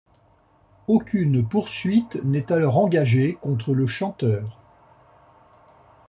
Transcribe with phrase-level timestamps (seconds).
[0.87, 4.57] Aucune poursuite n'est alors engagée contre le chanteur.